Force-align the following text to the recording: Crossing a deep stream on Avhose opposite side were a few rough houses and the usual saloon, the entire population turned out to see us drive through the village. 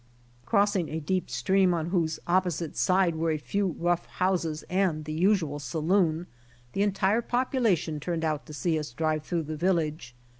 Crossing 0.47 0.89
a 0.89 0.99
deep 0.99 1.29
stream 1.29 1.75
on 1.75 1.91
Avhose 1.91 2.17
opposite 2.25 2.75
side 2.75 3.15
were 3.15 3.29
a 3.29 3.37
few 3.37 3.67
rough 3.77 4.07
houses 4.07 4.63
and 4.63 5.05
the 5.05 5.13
usual 5.13 5.59
saloon, 5.59 6.25
the 6.73 6.81
entire 6.81 7.21
population 7.21 7.99
turned 7.99 8.25
out 8.25 8.47
to 8.47 8.53
see 8.55 8.79
us 8.79 8.93
drive 8.93 9.21
through 9.23 9.43
the 9.43 9.55
village. 9.55 10.15